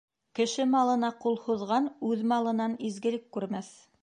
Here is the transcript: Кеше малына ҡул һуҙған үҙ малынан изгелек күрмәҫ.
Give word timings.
Кеше 0.37 0.65
малына 0.71 1.11
ҡул 1.25 1.37
һуҙған 1.43 1.93
үҙ 2.11 2.27
малынан 2.35 2.77
изгелек 2.91 3.31
күрмәҫ. 3.39 3.75